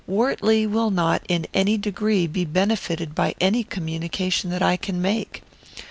Wortley 0.07 0.65
will 0.65 0.89
not, 0.89 1.21
in 1.29 1.45
any 1.53 1.77
degree, 1.77 2.25
be 2.25 2.43
benefited 2.43 3.13
by 3.13 3.35
any 3.39 3.63
communication 3.63 4.49
that 4.49 4.63
I 4.63 4.75
can 4.75 4.99
make. 4.99 5.43